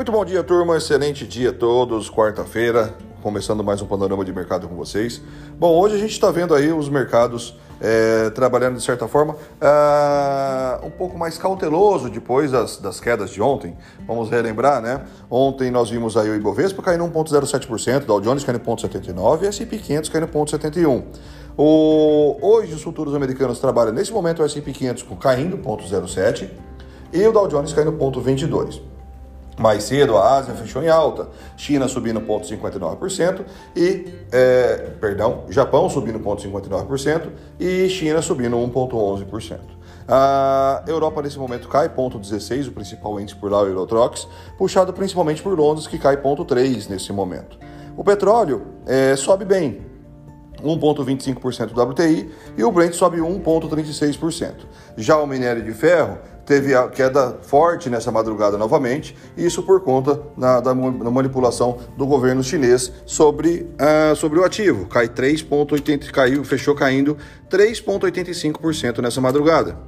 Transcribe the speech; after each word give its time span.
Muito 0.00 0.12
bom 0.12 0.24
dia, 0.24 0.42
turma. 0.42 0.78
Excelente 0.78 1.26
dia 1.26 1.50
a 1.50 1.52
todos. 1.52 2.08
Quarta-feira, 2.08 2.94
começando 3.22 3.62
mais 3.62 3.82
um 3.82 3.86
panorama 3.86 4.24
de 4.24 4.32
mercado 4.32 4.66
com 4.66 4.74
vocês. 4.74 5.20
Bom, 5.58 5.78
hoje 5.78 5.94
a 5.94 5.98
gente 5.98 6.12
está 6.12 6.30
vendo 6.30 6.54
aí 6.54 6.72
os 6.72 6.88
mercados 6.88 7.54
é, 7.78 8.30
trabalhando 8.30 8.78
de 8.78 8.82
certa 8.82 9.06
forma 9.06 9.34
uh, 9.34 10.86
um 10.86 10.90
pouco 10.90 11.18
mais 11.18 11.36
cauteloso 11.36 12.08
depois 12.08 12.50
das, 12.50 12.78
das, 12.78 12.98
quedas 12.98 13.28
de 13.28 13.42
ontem. 13.42 13.76
Vamos 14.06 14.30
relembrar, 14.30 14.80
né? 14.80 15.02
Ontem 15.28 15.70
nós 15.70 15.90
vimos 15.90 16.16
aí 16.16 16.30
o 16.30 16.34
Ibovespa 16.34 16.80
caindo 16.80 17.04
1,07%, 17.04 18.06
Dow 18.06 18.22
Jones 18.22 18.42
caindo 18.42 18.60
0,79% 18.60 19.42
e 19.42 19.46
S&P 19.48 19.76
500 19.76 20.08
caindo 20.08 20.28
0,71%. 20.28 21.04
O, 21.58 22.38
hoje 22.40 22.72
os 22.72 22.80
futuros 22.80 23.14
americanos 23.14 23.58
trabalham 23.58 23.92
nesse 23.92 24.14
momento 24.14 24.40
o 24.40 24.46
S&P 24.46 24.72
500 24.72 25.04
caindo 25.20 25.58
0,07% 25.58 26.48
e 27.12 27.26
o 27.26 27.32
Dow 27.32 27.46
Jones 27.46 27.74
caindo 27.74 27.92
0,22%. 27.92 28.89
Mais 29.60 29.84
cedo, 29.84 30.16
a 30.16 30.38
Ásia 30.38 30.54
fechou 30.54 30.82
em 30.82 30.88
alta, 30.88 31.28
China 31.54 31.86
subindo 31.86 32.18
0,59% 32.18 33.44
e, 33.76 34.06
é, 34.32 34.88
perdão, 34.98 35.44
Japão 35.50 35.90
subindo 35.90 36.18
0,59% 36.18 37.28
e 37.60 37.86
China 37.90 38.22
subindo 38.22 38.56
1,11%. 38.56 39.58
A 40.08 40.82
Europa 40.86 41.20
nesse 41.20 41.38
momento 41.38 41.68
cai 41.68 41.90
0,16, 41.90 42.68
o 42.68 42.72
principal 42.72 43.20
índice 43.20 43.36
por 43.36 43.52
lá, 43.52 43.60
o 43.60 43.66
Eurotrox, 43.66 44.26
puxado 44.56 44.94
principalmente 44.94 45.42
por 45.42 45.56
Londres, 45.56 45.86
que 45.86 45.98
cai 45.98 46.16
0,3 46.16 46.88
nesse 46.88 47.12
momento. 47.12 47.58
O 47.94 48.02
petróleo 48.02 48.66
é, 48.86 49.14
sobe 49.14 49.44
bem, 49.44 49.82
1,25% 50.62 51.66
do 51.66 51.82
WTI 51.82 52.30
e 52.56 52.64
o 52.64 52.72
Brent 52.72 52.94
sobe 52.94 53.18
1,36%. 53.18 54.54
Já 54.96 55.18
o 55.18 55.26
minério 55.26 55.62
de 55.62 55.72
ferro 55.72 56.18
teve 56.50 56.74
a 56.74 56.88
queda 56.88 57.38
forte 57.42 57.88
nessa 57.88 58.10
madrugada 58.10 58.58
novamente, 58.58 59.16
isso 59.36 59.62
por 59.62 59.82
conta 59.82 60.20
da, 60.36 60.58
da, 60.58 60.72
da 60.72 60.74
manipulação 61.08 61.78
do 61.96 62.04
governo 62.04 62.42
chinês 62.42 62.92
sobre, 63.06 63.70
uh, 63.78 64.16
sobre 64.16 64.40
o 64.40 64.44
ativo. 64.44 64.86
Cai 64.86 65.06
3,80, 65.06 66.10
caiu, 66.10 66.42
fechou 66.42 66.74
caindo 66.74 67.16
3,85% 67.48 68.98
nessa 68.98 69.20
madrugada. 69.20 69.78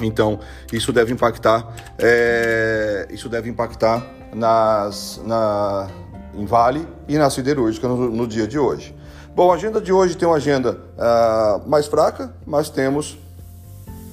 Então, 0.00 0.38
isso 0.72 0.92
deve 0.92 1.12
impactar, 1.12 1.74
é, 1.98 3.08
isso 3.10 3.28
deve 3.28 3.50
impactar 3.50 4.06
nas, 4.32 5.20
na, 5.24 5.88
em 6.36 6.46
Vale 6.46 6.86
e 7.08 7.18
na 7.18 7.28
siderúrgica 7.30 7.88
no, 7.88 8.10
no 8.10 8.28
dia 8.28 8.46
de 8.46 8.60
hoje. 8.60 8.94
Bom, 9.34 9.50
a 9.50 9.56
agenda 9.56 9.80
de 9.80 9.92
hoje 9.92 10.16
tem 10.16 10.28
uma 10.28 10.36
agenda 10.36 10.78
uh, 10.96 11.68
mais 11.68 11.88
fraca, 11.88 12.32
mas 12.46 12.70
temos 12.70 13.23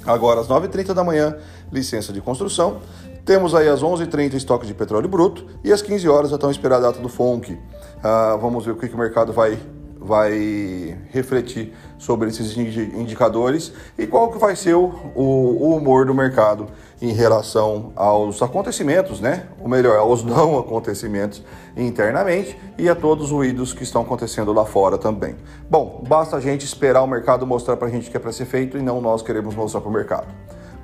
agora 0.05 0.41
às 0.41 0.47
9h30 0.47 0.93
da 0.93 1.03
manhã 1.03 1.37
licença 1.71 2.11
de 2.11 2.21
construção. 2.21 2.79
Temos 3.25 3.53
aí 3.53 3.69
às 3.69 3.81
11h30 3.81 4.33
estoque 4.33 4.65
de 4.65 4.73
petróleo 4.73 5.07
bruto 5.07 5.45
e 5.63 5.71
às 5.71 5.81
15 5.81 6.09
horas 6.09 6.29
já 6.29 6.35
estão 6.35 6.49
esperada 6.49 6.87
a 6.87 6.91
data 6.91 7.01
do 7.01 7.09
FONC. 7.09 7.53
Uh, 7.53 8.37
vamos 8.41 8.65
ver 8.65 8.71
o 8.71 8.75
que, 8.75 8.87
que 8.87 8.95
o 8.95 8.97
mercado 8.97 9.31
vai 9.31 9.59
vai 10.03 10.97
refletir 11.11 11.73
sobre 11.99 12.27
esses 12.29 12.57
indicadores 12.57 13.71
e 13.99 14.07
qual 14.07 14.31
que 14.31 14.39
vai 14.39 14.55
ser 14.55 14.73
o, 14.73 14.91
o, 15.13 15.75
humor 15.75 16.07
do 16.07 16.13
mercado 16.13 16.65
em 17.01 17.11
relação 17.11 17.91
aos 17.95 18.41
acontecimentos, 18.41 19.19
né? 19.19 19.47
Ou 19.59 19.67
melhor, 19.67 19.97
aos 19.97 20.23
não 20.25 20.59
acontecimentos 20.59 21.43
internamente 21.75 22.57
e 22.77 22.87
a 22.87 22.95
todos 22.95 23.25
os 23.25 23.31
ruídos 23.31 23.73
que 23.73 23.83
estão 23.83 24.03
acontecendo 24.03 24.53
lá 24.53 24.65
fora 24.65 24.97
também. 24.97 25.35
Bom, 25.69 26.03
basta 26.07 26.37
a 26.37 26.39
gente 26.39 26.63
esperar 26.63 27.01
o 27.01 27.07
mercado 27.07 27.47
mostrar 27.47 27.75
para 27.77 27.87
a 27.87 27.91
gente 27.91 28.07
o 28.07 28.11
que 28.11 28.17
é 28.17 28.19
para 28.19 28.31
ser 28.31 28.45
feito 28.45 28.77
e 28.77 28.81
não 28.81 29.01
nós 29.01 29.21
queremos 29.21 29.55
mostrar 29.55 29.81
para 29.81 29.89
o 29.89 29.93
mercado. 29.93 30.27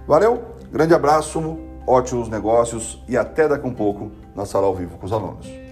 Valeu, 0.08 0.42
grande 0.72 0.94
abraço, 0.94 1.58
ótimos 1.86 2.30
negócios 2.30 3.04
e 3.08 3.16
até 3.16 3.48
daqui 3.48 3.66
a 3.66 3.70
um 3.70 3.74
pouco 3.74 4.12
na 4.36 4.46
sala 4.46 4.66
ao 4.66 4.74
vivo 4.74 4.98
com 4.98 5.06
os 5.06 5.14
alunos. 5.14 5.67